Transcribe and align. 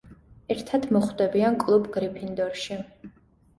ერთად 0.55 0.87
მოხვდებიან 0.95 1.61
კლუბ 1.65 1.87
გრიფინდორში. 1.99 2.83